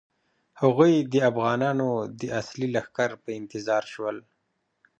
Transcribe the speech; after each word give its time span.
هغوی 0.61 0.93
د 1.13 1.15
افغانانو 1.29 1.89
د 2.19 2.21
اصلي 2.39 2.67
لښکر 2.75 3.11
په 3.23 3.29
انتظار 3.39 3.83
شول. 3.93 4.17